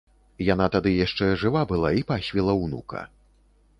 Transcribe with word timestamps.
Яна 0.45 0.65
тады 0.75 0.93
яшчэ 1.05 1.27
жыва 1.43 1.61
была 1.73 1.93
й 1.99 2.09
пасвіла 2.13 2.59
ўнука. 2.65 3.07